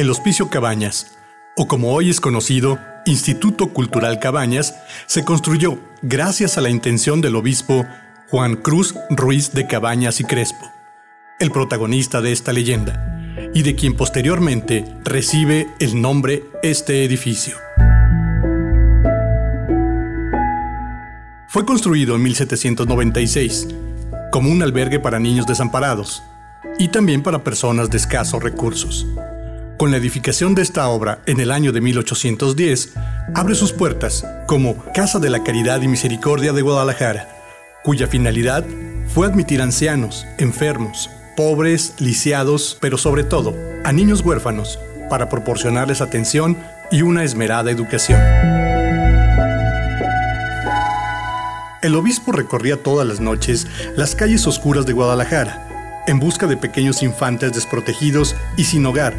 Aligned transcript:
El 0.00 0.08
Hospicio 0.08 0.48
Cabañas, 0.48 1.18
o 1.58 1.68
como 1.68 1.92
hoy 1.92 2.08
es 2.08 2.22
conocido, 2.22 2.78
Instituto 3.04 3.74
Cultural 3.74 4.18
Cabañas, 4.18 4.74
se 5.04 5.26
construyó 5.26 5.78
gracias 6.00 6.56
a 6.56 6.62
la 6.62 6.70
intención 6.70 7.20
del 7.20 7.36
obispo 7.36 7.84
Juan 8.30 8.56
Cruz 8.56 8.94
Ruiz 9.10 9.52
de 9.52 9.66
Cabañas 9.66 10.18
y 10.20 10.24
Crespo, 10.24 10.72
el 11.38 11.50
protagonista 11.50 12.22
de 12.22 12.32
esta 12.32 12.54
leyenda, 12.54 13.20
y 13.52 13.62
de 13.62 13.74
quien 13.74 13.94
posteriormente 13.94 14.86
recibe 15.04 15.66
el 15.80 16.00
nombre 16.00 16.44
este 16.62 17.04
edificio. 17.04 17.58
Fue 21.46 21.66
construido 21.66 22.16
en 22.16 22.22
1796 22.22 23.68
como 24.32 24.50
un 24.50 24.62
albergue 24.62 24.98
para 24.98 25.20
niños 25.20 25.46
desamparados 25.46 26.22
y 26.78 26.88
también 26.88 27.22
para 27.22 27.44
personas 27.44 27.90
de 27.90 27.98
escasos 27.98 28.42
recursos. 28.42 29.06
Con 29.80 29.92
la 29.92 29.96
edificación 29.96 30.54
de 30.54 30.60
esta 30.60 30.86
obra 30.90 31.22
en 31.24 31.40
el 31.40 31.50
año 31.50 31.72
de 31.72 31.80
1810, 31.80 32.92
abre 33.34 33.54
sus 33.54 33.72
puertas 33.72 34.26
como 34.46 34.76
Casa 34.92 35.18
de 35.18 35.30
la 35.30 35.42
Caridad 35.42 35.80
y 35.80 35.88
Misericordia 35.88 36.52
de 36.52 36.60
Guadalajara, 36.60 37.30
cuya 37.82 38.06
finalidad 38.06 38.62
fue 39.14 39.26
admitir 39.26 39.62
ancianos, 39.62 40.26
enfermos, 40.36 41.08
pobres, 41.34 41.94
lisiados, 41.98 42.76
pero 42.82 42.98
sobre 42.98 43.24
todo 43.24 43.54
a 43.82 43.90
niños 43.90 44.20
huérfanos, 44.20 44.78
para 45.08 45.30
proporcionarles 45.30 46.02
atención 46.02 46.58
y 46.90 47.00
una 47.00 47.24
esmerada 47.24 47.70
educación. 47.70 48.20
El 51.80 51.94
obispo 51.94 52.32
recorría 52.32 52.76
todas 52.76 53.08
las 53.08 53.20
noches 53.20 53.66
las 53.96 54.14
calles 54.14 54.46
oscuras 54.46 54.84
de 54.84 54.92
Guadalajara, 54.92 56.04
en 56.06 56.20
busca 56.20 56.46
de 56.46 56.58
pequeños 56.58 57.02
infantes 57.02 57.54
desprotegidos 57.54 58.36
y 58.58 58.64
sin 58.64 58.84
hogar, 58.84 59.14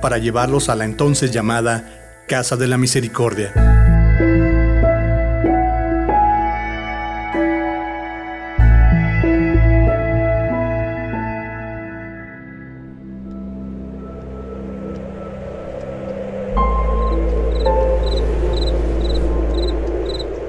para 0.00 0.18
llevarlos 0.18 0.68
a 0.68 0.76
la 0.76 0.84
entonces 0.84 1.32
llamada 1.32 2.24
Casa 2.26 2.56
de 2.56 2.68
la 2.68 2.78
Misericordia. 2.78 3.52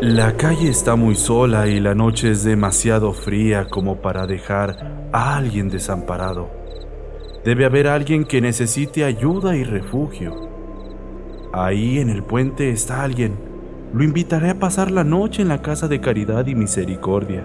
La 0.01 0.35
calle 0.35 0.69
está 0.69 0.95
muy 0.95 1.15
sola 1.15 1.67
y 1.67 1.79
la 1.79 1.95
noche 1.95 2.31
es 2.31 2.43
demasiado 2.43 3.13
fría 3.13 3.67
como 3.69 4.01
para 4.01 4.27
dejar 4.27 5.07
a 5.13 5.37
alguien 5.37 5.69
desamparado. 5.69 6.58
Debe 7.43 7.65
haber 7.65 7.87
alguien 7.87 8.25
que 8.25 8.41
necesite 8.41 9.05
ayuda 9.05 9.55
y 9.55 9.63
refugio. 9.63 10.35
Ahí 11.53 11.99
en 11.99 12.09
el 12.09 12.23
puente 12.23 12.69
está 12.69 13.03
alguien. 13.03 13.37
Lo 13.93 14.03
invitaré 14.03 14.49
a 14.49 14.59
pasar 14.59 14.91
la 14.91 15.03
noche 15.03 15.41
en 15.41 15.47
la 15.47 15.61
casa 15.61 15.87
de 15.87 16.01
caridad 16.01 16.45
y 16.47 16.55
misericordia. 16.55 17.43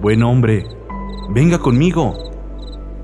Buen 0.00 0.22
hombre, 0.22 0.64
venga 1.30 1.58
conmigo. 1.58 2.14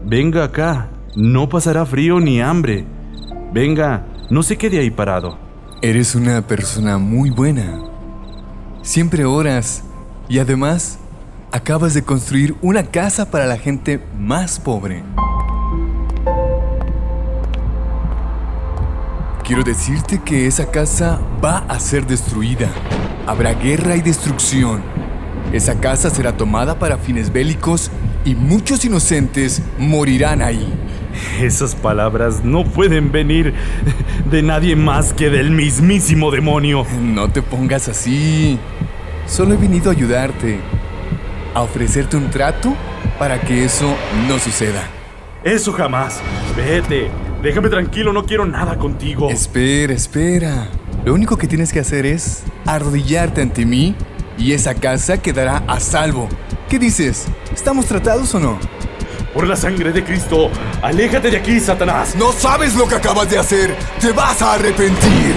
Venga 0.05 0.45
acá. 0.45 0.91
No 1.17 1.49
pasará 1.49 1.85
frío 1.85 2.21
ni 2.21 2.41
hambre. 2.41 2.85
Venga, 3.53 4.07
no 4.31 4.43
se 4.43 4.57
quede 4.57 4.79
ahí 4.79 4.91
parado. 4.91 5.39
Eres 5.83 6.15
una 6.15 6.47
persona 6.47 6.99
muy 6.99 7.31
buena. 7.31 7.81
Siempre 8.83 9.25
oras 9.25 9.85
y 10.29 10.39
además 10.39 11.01
acabas 11.55 11.95
de 11.95 12.03
construir 12.03 12.57
una 12.63 12.83
casa 12.83 13.31
para 13.31 13.47
la 13.47 13.57
gente 13.57 14.01
más 14.19 14.59
pobre. 14.59 15.05
Quiero 19.45 19.63
decirte 19.63 20.21
que 20.21 20.49
esa 20.49 20.73
casa 20.73 21.21
va 21.43 21.59
a 21.69 21.79
ser 21.79 22.09
destruida. 22.09 22.69
Habrá 23.29 23.55
guerra 23.55 23.95
y 23.95 24.03
destrucción. 24.03 24.83
Esa 25.53 25.79
casa 25.79 26.11
será 26.11 26.37
tomada 26.37 26.81
para 26.81 26.99
fines 26.99 27.33
bélicos 27.33 27.93
y 28.25 28.35
muchos 28.35 28.85
inocentes 28.85 29.63
morirán 29.79 30.43
ahí. 30.43 30.67
Esas 31.41 31.77
palabras 31.77 32.45
no 32.45 32.65
pueden 32.65 33.13
venir 33.13 33.55
de 34.29 34.43
nadie 34.43 34.75
más 34.75 35.13
que 35.13 35.31
del 35.31 35.53
mismísimo 35.53 36.33
demonio. 36.33 36.85
No 37.01 37.31
te 37.31 37.43
pongas 37.43 37.87
así. 37.87 38.59
Solo 39.29 39.55
he 39.55 39.57
venido 39.57 39.91
a 39.91 39.93
ayudarte. 39.93 40.59
A 41.55 41.63
ofrecerte 41.63 42.17
un 42.17 42.31
trato 42.31 42.75
para 43.19 43.41
que 43.41 43.65
eso 43.65 43.95
no 44.27 44.39
suceda. 44.39 44.89
Eso 45.45 45.73
jamás. 45.73 46.21
Vete. 46.57 47.11
Déjame 47.43 47.69
tranquilo, 47.69 48.13
no 48.13 48.25
quiero 48.25 48.45
nada 48.45 48.77
contigo. 48.77 49.31
Espera, 49.31 49.93
espera. 49.93 50.69
Lo 51.05 51.15
único 51.15 51.37
que 51.37 51.47
tienes 51.47 51.73
que 51.73 51.81
hacer 51.81 52.07
es 52.07 52.43
arrodillarte 52.67 53.43
ante 53.43 53.67
mí 53.67 53.95
y 54.39 54.53
esa 54.53 54.75
casa 54.75 55.19
quedará 55.19 55.63
a 55.69 55.79
salvo. 55.79 56.29
¿Qué 56.69 56.79
dices? 56.79 57.27
¿Estamos 57.53 57.87
tratados 57.87 58.35
o 58.35 58.41
no? 58.41 58.59
Por 59.35 59.47
la 59.47 59.57
sangre 59.57 59.93
de 59.93 60.03
Cristo, 60.03 60.51
aléjate 60.81 61.31
de 61.31 61.37
aquí, 61.37 61.61
Satanás. 61.61 62.17
No 62.17 62.33
sabes 62.33 62.75
lo 62.75 62.89
que 62.89 62.95
acabas 62.95 63.31
de 63.31 63.39
hacer. 63.39 63.77
Te 64.01 64.13
vas 64.13 64.41
a 64.41 64.55
arrepentir. 64.55 65.35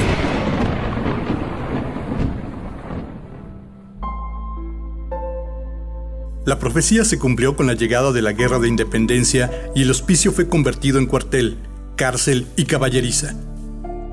La 6.48 6.60
profecía 6.60 7.04
se 7.04 7.20
cumplió 7.20 7.58
con 7.58 7.68
la 7.68 7.74
llegada 7.74 8.14
de 8.14 8.22
la 8.22 8.32
Guerra 8.32 8.58
de 8.58 8.70
Independencia 8.70 9.70
y 9.76 9.82
el 9.82 9.92
hospicio 9.92 10.32
fue 10.32 10.48
convertido 10.48 10.98
en 10.98 11.06
cuartel, 11.06 11.58
cárcel 11.98 12.48
y 12.56 12.64
caballeriza. 12.64 13.36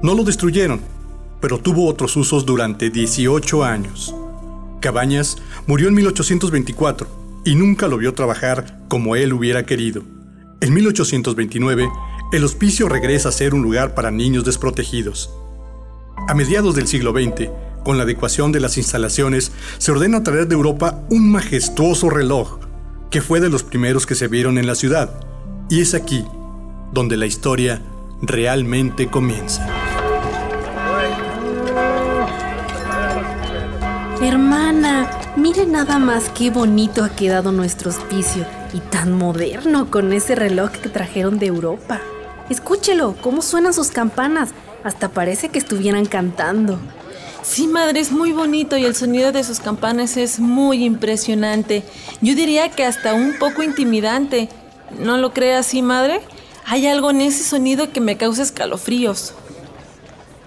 No 0.03 0.17
lo 0.17 0.25
destruyeron, 0.25 0.81
pero 1.41 1.59
tuvo 1.59 1.87
otros 1.87 2.17
usos 2.17 2.45
durante 2.45 2.91
18 2.91 3.62
años. 3.62 4.12
Cabañas 4.81 5.37
murió 5.69 5.87
en 5.87 5.95
1824 5.95 7.43
y 7.45 7.55
nunca 7.55 7.87
lo 7.87 7.99
vio 7.99 8.15
trabajar 8.15 8.81
como 8.89 9.15
él 9.15 9.33
hubiera 9.33 9.65
querido. 9.65 10.03
En 10.61 10.75
1829, 10.75 11.89
el 12.33 12.43
hospicio 12.43 12.89
regresa 12.89 13.28
a 13.28 13.33
ser 13.33 13.55
un 13.55 13.62
lugar 13.62 13.95
para 13.95 14.11
niños 14.11 14.45
desprotegidos. 14.45 15.31
A 16.27 16.34
mediados 16.34 16.75
del 16.75 16.89
siglo 16.89 17.12
XX, 17.12 17.49
con 17.84 17.97
la 17.99 18.05
adecuación 18.05 18.50
de 18.50 18.61
las 18.61 18.78
instalaciones, 18.78 19.53
se 19.78 19.93
ordena 19.93 20.22
traer 20.22 20.49
de 20.49 20.55
Europa 20.55 21.03
un 21.11 21.31
majestuoso 21.31 22.11
reloj, 22.11 22.59
que 23.11 23.21
fue 23.21 23.41
de 23.41 23.50
los 23.50 23.62
primeros 23.62 24.06
que 24.06 24.15
se 24.15 24.27
vieron 24.27 24.59
en 24.59 24.67
la 24.67 24.75
ciudad, 24.75 25.11
y 25.69 25.81
es 25.81 25.95
aquí 25.95 26.25
donde 26.93 27.17
la 27.17 27.27
historia 27.27 27.83
realmente 28.22 29.09
comienza. 29.09 29.67
Hermana, 34.22 35.11
mire 35.37 35.66
nada 35.66 35.99
más 35.99 36.31
qué 36.31 36.51
bonito 36.51 37.05
ha 37.05 37.11
quedado 37.11 37.53
nuestro 37.53 37.91
hospicio 37.91 38.47
y 38.72 38.78
tan 38.78 39.12
moderno 39.12 39.91
con 39.91 40.12
ese 40.12 40.34
reloj 40.34 40.71
que 40.71 40.89
trajeron 40.89 41.39
de 41.39 41.47
Europa. 41.47 42.01
Escúchelo, 42.49 43.16
cómo 43.21 43.43
suenan 43.43 43.75
sus 43.75 43.89
campanas. 43.89 44.51
Hasta 44.83 45.09
parece 45.09 45.49
que 45.49 45.59
estuvieran 45.59 46.06
cantando. 46.06 46.78
Sí, 47.44 47.66
madre, 47.66 48.00
es 48.00 48.10
muy 48.10 48.32
bonito 48.32 48.78
y 48.78 48.87
el 48.87 48.94
sonido 48.94 49.31
de 49.31 49.44
sus 49.44 49.60
campanas 49.60 50.16
es 50.16 50.41
muy 50.41 50.82
impresionante. 50.82 51.84
Yo 52.22 52.34
diría 52.34 52.71
que 52.71 52.87
hasta 52.87 53.12
un 53.12 53.38
poco 53.38 53.62
intimidante. 53.62 54.49
¿No 54.99 55.19
lo 55.19 55.34
cree 55.34 55.54
así, 55.54 55.83
madre? 55.83 56.22
Hay 56.65 56.87
algo 56.87 57.10
en 57.10 57.21
ese 57.21 57.44
sonido 57.44 57.93
que 57.93 58.00
me 58.00 58.16
causa 58.16 58.43
escalofríos. 58.43 59.34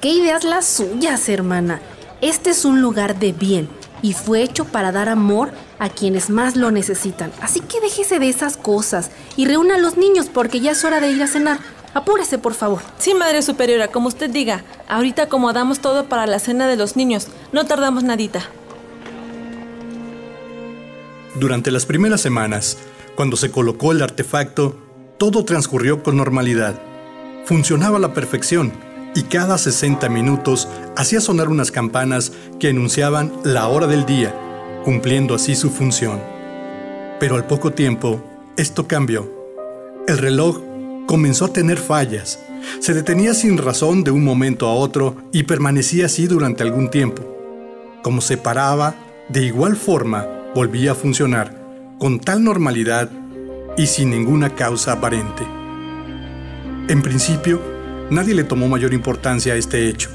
¿Qué 0.02 0.09
ideas 0.09 0.44
las 0.44 0.66
suyas, 0.66 1.30
hermana? 1.30 1.81
Este 2.22 2.50
es 2.50 2.66
un 2.66 2.81
lugar 2.81 3.19
de 3.19 3.31
bien 3.31 3.69
y 4.01 4.13
fue 4.13 4.42
hecho 4.42 4.66
para 4.66 4.92
dar 4.92 5.07
amor 5.07 5.51
a 5.77 5.89
quienes 5.89 6.31
más 6.31 6.56
lo 6.56 6.72
necesitan. 6.72 7.31
Así 7.42 7.60
que 7.60 7.80
déjese 7.80 8.18
de 8.18 8.30
esas 8.30 8.57
cosas 8.57 9.12
y 9.36 9.45
reúna 9.45 9.75
a 9.75 9.80
los 9.80 9.98
niños 9.98 10.30
porque 10.33 10.62
ya 10.62 10.72
es 10.72 10.83
hora 10.83 11.00
de 11.00 11.12
ir 11.12 11.22
a 11.22 11.27
cenar. 11.27 11.60
Apúrese, 11.98 12.38
por 12.38 12.54
favor. 12.54 12.80
Sí, 13.00 13.16
Madre 13.16 13.42
Superiora, 13.42 13.88
como 13.88 14.08
usted 14.08 14.30
diga. 14.30 14.64
Ahorita 14.88 15.24
acomodamos 15.24 15.80
todo 15.80 16.08
para 16.08 16.28
la 16.28 16.38
cena 16.38 16.68
de 16.68 16.76
los 16.76 16.96
niños. 16.96 17.28
No 17.52 17.66
tardamos 17.66 18.04
nadita. 18.04 18.52
Durante 21.40 21.72
las 21.72 21.88
primeras 21.88 22.22
semanas, 22.22 22.78
cuando 23.16 23.36
se 23.36 23.50
colocó 23.50 23.94
el 23.94 24.04
artefacto, 24.04 24.78
todo 25.18 25.44
transcurrió 25.44 26.04
con 26.04 26.18
normalidad. 26.18 26.80
Funcionaba 27.46 27.98
a 27.98 28.02
la 28.02 28.14
perfección 28.14 28.74
y 29.16 29.24
cada 29.24 29.58
60 29.58 30.08
minutos 30.08 30.68
hacía 30.96 31.20
sonar 31.20 31.50
unas 31.50 31.72
campanas 31.72 32.32
que 32.60 32.68
anunciaban 32.68 33.34
la 33.44 33.70
hora 33.70 33.88
del 33.88 34.06
día, 34.06 34.36
cumpliendo 34.86 35.34
así 35.34 35.56
su 35.56 35.72
función. 35.72 36.22
Pero 37.20 37.38
al 37.38 37.48
poco 37.48 37.72
tiempo, 37.72 38.22
esto 38.56 38.88
cambió. 38.88 39.36
El 40.08 40.20
reloj 40.20 40.67
comenzó 41.07 41.45
a 41.45 41.54
tener 41.54 41.77
fallas. 41.77 42.38
Se 42.80 42.94
detenía 42.94 43.33
sin 43.33 43.57
razón 43.57 44.04
de 44.04 44.12
un 44.12 44.24
momento 44.24 44.68
a 44.68 44.74
otro 44.74 45.15
y 45.31 45.44
permanecía 45.44 46.06
así 46.06 46.27
durante 46.27 46.62
algún 46.62 46.89
tiempo. 46.89 47.24
Como 48.04 48.21
se 48.21 48.38
paraba, 48.38 48.95
de 49.30 49.44
igual 49.44 49.75
forma 49.75 50.27
volvía 50.54 50.92
a 50.92 50.95
funcionar, 50.95 51.57
con 51.98 52.19
tal 52.19 52.44
normalidad 52.44 53.09
y 53.77 53.88
sin 53.88 54.12
ninguna 54.12 54.54
causa 54.54 54.92
aparente. 54.92 55.44
En 56.89 57.01
principio, 57.01 57.62
nadie 58.12 58.36
le 58.36 58.44
tomó 58.44 58.68
mayor 58.68 58.94
importancia 58.94 59.53
a 59.53 59.57
este 59.57 59.88
hecho, 59.88 60.10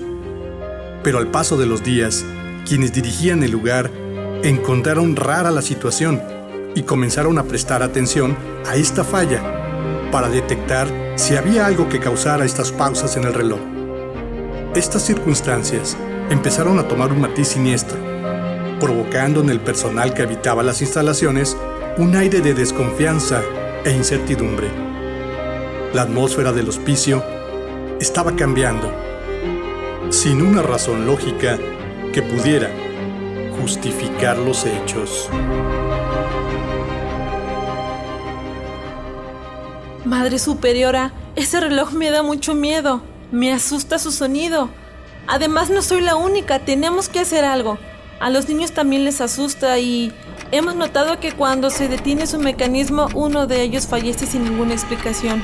pero 1.03 1.19
al 1.19 1.29
paso 1.29 1.57
de 1.57 1.67
los 1.67 1.83
días, 1.83 2.25
quienes 2.67 2.93
dirigían 2.93 3.43
el 3.43 3.51
lugar 3.51 3.91
encontraron 4.43 5.17
rara 5.17 5.51
la 5.51 5.63
situación 5.63 6.21
y 6.75 6.83
comenzaron 6.83 7.39
a 7.39 7.45
prestar 7.45 7.83
atención 7.83 8.37
a 8.67 8.77
esta 8.77 9.05
falla 9.05 9.62
para 10.13 10.29
detectar 10.29 10.87
si 11.17 11.35
había 11.37 11.67
algo 11.67 11.89
que 11.89 11.99
causara 11.99 12.45
estas 12.45 12.71
pausas 12.71 13.17
en 13.17 13.25
el 13.25 13.35
reloj. 13.35 13.59
Estas 14.77 15.03
circunstancias 15.03 15.97
empezaron 16.31 16.79
a 16.79 16.87
tomar 16.87 17.11
un 17.11 17.23
matiz 17.23 17.49
siniestro, 17.49 17.99
provocando 18.79 19.41
en 19.41 19.51
el 19.51 19.61
personal 19.61 20.15
que 20.15 20.23
habitaba 20.23 20.63
las 20.63 20.81
instalaciones 20.81 21.57
un 21.99 22.15
aire 22.15 22.41
de 22.41 22.55
desconfianza 22.55 23.43
e 23.85 23.91
incertidumbre. 23.91 24.69
La 25.93 26.03
atmósfera 26.03 26.53
del 26.53 26.69
hospicio 26.69 27.25
estaba 28.01 28.37
cambiando, 28.37 28.93
sin 30.11 30.43
una 30.43 30.63
razón 30.63 31.07
lógica 31.07 31.59
que 32.13 32.23
pudiera 32.23 32.71
justificar 33.61 34.39
los 34.39 34.65
hechos. 34.67 35.29
Madre 40.13 40.39
Superiora, 40.39 41.11
ese 41.37 41.59
reloj 41.59 41.93
me 41.93 42.11
da 42.11 42.23
mucho 42.23 42.55
miedo. 42.55 43.01
Me 43.31 43.51
asusta 43.51 43.99
su 43.99 44.13
sonido. 44.13 44.69
Además 45.27 45.71
no 45.71 45.81
soy 45.81 46.03
la 46.03 46.17
única, 46.17 46.59
tenemos 46.59 47.09
que 47.09 47.21
hacer 47.21 47.47
algo. 47.47 47.79
A 48.21 48.29
los 48.29 48.47
niños 48.47 48.73
también 48.73 49.07
les 49.07 49.23
asusta 49.23 49.79
y 49.79 50.13
hemos 50.51 50.77
notado 50.77 51.19
que 51.19 51.33
cuando 51.33 51.71
se 51.71 51.89
detiene 51.89 52.27
su 52.27 52.39
mecanismo 52.39 53.09
uno 53.15 53.47
de 53.47 53.63
ellos 53.63 53.87
fallece 53.87 54.27
sin 54.27 54.45
ninguna 54.45 54.75
explicación. 54.75 55.43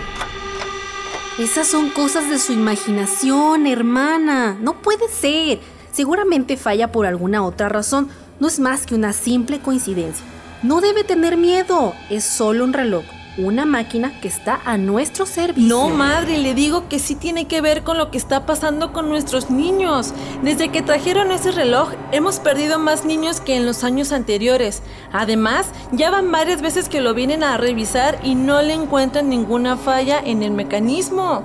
Esas 1.39 1.67
son 1.67 1.89
cosas 1.89 2.29
de 2.29 2.39
su 2.39 2.53
imaginación, 2.53 3.67
hermana. 3.67 4.59
No 4.61 4.83
puede 4.83 5.09
ser. 5.09 5.61
Seguramente 5.93 6.59
falla 6.59 6.93
por 6.93 7.07
alguna 7.07 7.43
otra 7.43 7.71
razón. 7.71 8.11
No 8.39 8.49
es 8.49 8.61
más 8.61 8.85
que 8.85 8.95
una 8.95 9.15
simple 9.15 9.61
coincidencia. 9.61 10.27
No 10.63 10.83
debe 10.83 11.05
tener 11.05 11.39
miedo. 11.39 11.95
Es 12.11 12.25
solo 12.25 12.65
un 12.65 12.75
reloj 12.75 13.07
una 13.39 13.65
máquina 13.65 14.21
que 14.21 14.29
está 14.29 14.61
a 14.65 14.77
nuestro 14.77 15.27
servicio. 15.27 15.69
No, 15.69 15.89
madre, 15.89 16.39
le 16.39 16.55
digo 16.55 16.89
que 16.89 16.99
sí 16.99 17.15
tiene 17.15 17.47
que 17.47 17.61
ver 17.61 17.85
con 17.85 17.97
lo 17.97 18.11
que 18.11 18.19
está 18.19 18.47
pasando 18.47 18.93
con 18.93 19.09
nuestros 19.09 19.51
niños. 19.51 20.13
Desde 20.43 20.71
que 20.71 20.83
trajeron 20.83 21.31
ese 21.31 21.53
reloj, 21.53 21.91
hemos 22.13 22.41
perdido 22.41 22.79
más 22.79 23.05
niños 23.05 23.41
que 23.41 23.57
en 23.57 23.67
los 23.67 23.85
años 23.85 24.13
anteriores. 24.13 24.83
Además, 25.13 25.67
ya 25.93 26.11
van 26.11 26.31
varias 26.33 26.61
veces 26.61 26.89
que 26.89 27.01
lo 27.01 27.15
vienen 27.15 27.43
a 27.43 27.57
revisar 27.57 28.19
y 28.23 28.35
no 28.35 28.61
le 28.63 28.75
encuentran 28.75 29.29
ninguna 29.29 29.77
falla 29.77 30.21
en 30.23 30.43
el 30.43 30.51
mecanismo. 30.51 31.45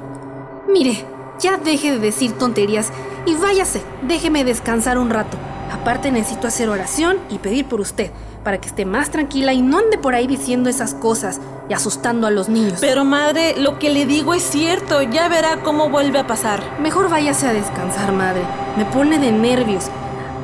Mire, 0.67 1.05
ya 1.39 1.57
deje 1.57 1.91
de 1.91 1.99
decir 1.99 2.33
tonterías 2.33 2.91
y 3.25 3.35
váyase, 3.35 3.81
déjeme 4.07 4.43
descansar 4.43 4.97
un 4.97 5.09
rato. 5.09 5.37
Aparte 5.73 6.11
necesito 6.11 6.47
hacer 6.47 6.69
oración 6.69 7.17
y 7.29 7.39
pedir 7.39 7.65
por 7.65 7.81
usted 7.81 8.11
para 8.43 8.61
que 8.61 8.67
esté 8.67 8.85
más 8.85 9.09
tranquila 9.09 9.53
y 9.53 9.61
no 9.61 9.79
ande 9.79 9.97
por 9.97 10.13
ahí 10.13 10.27
diciendo 10.27 10.69
esas 10.69 10.93
cosas 10.93 11.41
y 11.67 11.73
asustando 11.73 12.27
a 12.27 12.31
los 12.31 12.47
niños. 12.47 12.77
Pero 12.79 13.03
madre, 13.05 13.55
lo 13.57 13.79
que 13.79 13.89
le 13.89 14.05
digo 14.05 14.33
es 14.33 14.43
cierto, 14.43 15.01
ya 15.01 15.27
verá 15.29 15.61
cómo 15.63 15.89
vuelve 15.89 16.19
a 16.19 16.27
pasar. 16.27 16.61
Mejor 16.79 17.09
váyase 17.09 17.47
a 17.47 17.53
descansar, 17.53 18.13
madre. 18.13 18.43
Me 18.77 18.85
pone 18.85 19.17
de 19.17 19.31
nervios. 19.31 19.85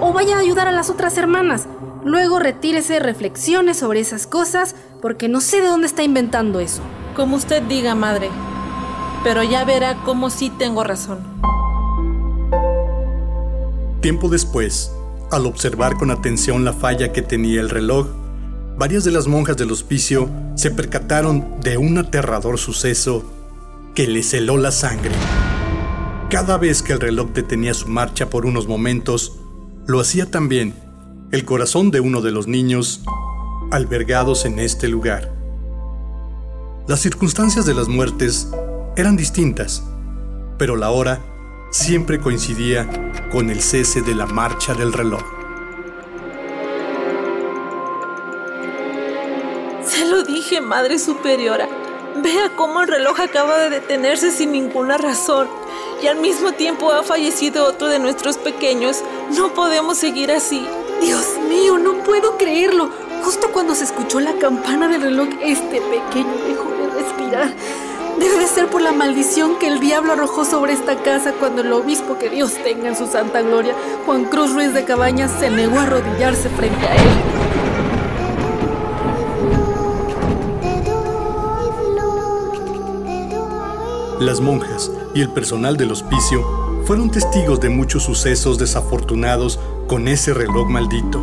O 0.01 0.13
vaya 0.13 0.37
a 0.37 0.39
ayudar 0.39 0.67
a 0.67 0.71
las 0.71 0.89
otras 0.89 1.17
hermanas. 1.17 1.67
Luego 2.03 2.39
retírese 2.39 2.99
reflexiones 2.99 3.77
sobre 3.77 3.99
esas 3.99 4.25
cosas 4.25 4.75
porque 5.01 5.27
no 5.27 5.41
sé 5.41 5.61
de 5.61 5.67
dónde 5.67 5.87
está 5.87 6.01
inventando 6.01 6.59
eso. 6.59 6.81
Como 7.15 7.35
usted 7.35 7.61
diga, 7.63 7.93
madre. 7.93 8.29
Pero 9.23 9.43
ya 9.43 9.63
verá 9.63 9.95
cómo 10.05 10.29
sí 10.29 10.49
tengo 10.49 10.83
razón. 10.83 11.19
Tiempo 14.01 14.29
después, 14.29 14.93
al 15.31 15.45
observar 15.45 15.97
con 15.97 16.11
atención 16.11 16.65
la 16.65 16.73
falla 16.73 17.11
que 17.11 17.21
tenía 17.21 17.61
el 17.61 17.69
reloj, 17.69 18.07
varias 18.77 19.03
de 19.03 19.11
las 19.11 19.27
monjas 19.27 19.57
del 19.57 19.71
hospicio 19.71 20.29
se 20.55 20.71
percataron 20.71 21.59
de 21.61 21.77
un 21.77 21.97
aterrador 21.97 22.57
suceso 22.57 23.23
que 23.93 24.07
les 24.07 24.33
heló 24.33 24.57
la 24.57 24.71
sangre. 24.71 25.11
Cada 26.29 26.57
vez 26.57 26.81
que 26.81 26.93
el 26.93 26.99
reloj 26.99 27.31
detenía 27.33 27.73
su 27.73 27.87
marcha 27.87 28.29
por 28.29 28.45
unos 28.45 28.67
momentos, 28.67 29.39
lo 29.87 29.99
hacía 29.99 30.29
también 30.29 30.73
el 31.31 31.45
corazón 31.45 31.91
de 31.91 31.99
uno 31.99 32.21
de 32.21 32.31
los 32.31 32.47
niños 32.47 33.03
albergados 33.71 34.45
en 34.45 34.59
este 34.59 34.87
lugar. 34.87 35.31
Las 36.87 37.01
circunstancias 37.01 37.65
de 37.65 37.75
las 37.75 37.87
muertes 37.87 38.49
eran 38.95 39.15
distintas, 39.15 39.83
pero 40.57 40.75
la 40.75 40.89
hora 40.89 41.21
siempre 41.69 42.19
coincidía 42.19 42.88
con 43.31 43.50
el 43.50 43.62
cese 43.62 44.01
de 44.01 44.16
la 44.16 44.25
marcha 44.25 44.74
del 44.74 44.92
reloj. 44.92 45.24
Se 49.83 50.06
lo 50.06 50.24
dije, 50.24 50.62
Madre 50.62 51.00
Superiora. 51.00 51.68
Vea 52.24 52.51
cómo 52.56 52.81
el 52.81 52.88
reloj 52.88 53.19
acaba 53.19 53.57
de 53.60 53.69
detenerse 53.69 54.31
sin 54.31 54.51
ninguna 54.51 54.98
razón 54.98 55.48
y 56.01 56.07
al 56.07 56.18
mismo 56.18 56.51
tiempo 56.54 56.92
ha 56.92 57.04
fallecido 57.04 57.66
otro 57.66 57.88
de 57.88 58.00
nuestros 58.00 58.38
pequeños. 58.38 59.04
No 59.38 59.54
podemos 59.54 59.98
seguir 59.98 60.31
así. 60.31 60.65
Dios 61.01 61.25
mío, 61.48 61.77
no 61.77 62.04
puedo 62.04 62.38
creerlo. 62.38 62.89
Justo 63.24 63.51
cuando 63.51 63.75
se 63.75 63.83
escuchó 63.83 64.19
la 64.19 64.33
campana 64.33 64.88
del 64.88 65.01
reloj, 65.01 65.30
este 65.42 65.81
pequeño 65.81 66.33
dejó 66.48 66.72
de 66.72 67.01
respirar. 67.01 67.54
Debe 68.17 68.39
de 68.39 68.47
ser 68.47 68.67
por 68.69 68.81
la 68.81 68.91
maldición 68.91 69.59
que 69.59 69.67
el 69.67 69.79
diablo 69.79 70.13
arrojó 70.13 70.44
sobre 70.44 70.73
esta 70.73 71.03
casa 71.03 71.33
cuando 71.33 71.61
el 71.61 71.71
obispo 71.71 72.17
que 72.17 72.29
Dios 72.29 72.53
tenga 72.63 72.88
en 72.88 72.95
su 72.95 73.07
santa 73.07 73.41
gloria, 73.41 73.75
Juan 74.06 74.25
Cruz 74.25 74.53
Ruiz 74.53 74.73
de 74.73 74.85
Cabañas, 74.85 75.31
se 75.39 75.50
negó 75.50 75.77
a 75.77 75.83
arrodillarse 75.83 76.50
frente 76.50 76.88
a 76.88 76.95
él. 76.95 77.09
Las 84.19 84.41
monjas 84.41 84.91
y 85.13 85.21
el 85.21 85.29
personal 85.31 85.77
del 85.77 85.91
hospicio 85.91 86.44
fueron 86.85 87.12
testigos 87.12 87.62
de 87.62 87.69
muchos 87.69 88.03
sucesos 88.03 88.57
desafortunados 88.57 89.59
con 89.88 90.07
ese 90.07 90.33
reloj 90.33 90.67
maldito. 90.67 91.21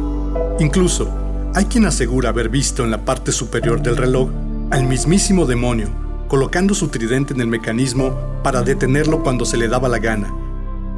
Incluso, 0.61 1.11
hay 1.55 1.67
quien 1.67 1.85
asegura 1.87 2.31
haber 2.31 2.49
visto 2.49 2.85
en 2.85 2.91
la 2.91 3.05
parte 3.05 3.33
superior 3.33 3.83
del 3.83 3.97
reloj 3.97 4.31
al 4.71 4.85
mismísimo 4.85 5.45
demonio 5.45 6.06
colocando 6.29 6.75
su 6.75 6.89
tridente 6.89 7.35
en 7.35 7.41
el 7.41 7.47
mecanismo 7.47 8.41
para 8.43 8.63
detenerlo 8.63 9.23
cuando 9.23 9.45
se 9.45 9.57
le 9.57 9.69
daba 9.69 9.89
la 9.89 9.99
gana. 9.99 10.35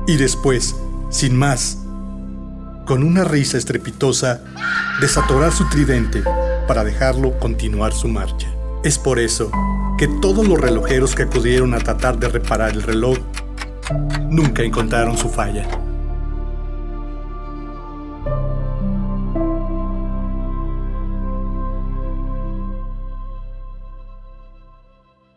Y 0.06 0.16
después, 0.16 0.76
sin 1.10 1.36
más, 1.36 1.78
con 2.86 3.02
una 3.02 3.24
risa 3.24 3.58
estrepitosa, 3.58 4.40
desatorar 5.00 5.52
su 5.52 5.68
tridente 5.68 6.22
para 6.66 6.84
dejarlo 6.84 7.38
continuar 7.38 7.92
su 7.92 8.08
marcha. 8.08 8.48
Es 8.82 8.98
por 8.98 9.18
eso 9.18 9.50
que 9.98 10.08
todos 10.22 10.46
los 10.46 10.60
relojeros 10.60 11.14
que 11.14 11.24
acudieron 11.24 11.74
a 11.74 11.78
tratar 11.78 12.18
de 12.18 12.28
reparar 12.28 12.70
el 12.70 12.82
reloj 12.82 13.18
nunca 14.30 14.62
encontraron 14.62 15.18
su 15.18 15.28
falla. 15.28 15.66